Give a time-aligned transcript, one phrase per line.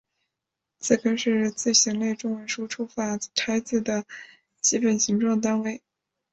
[0.79, 4.03] 字根是字形类中文输入法拆字的
[4.59, 5.83] 基本形状单位。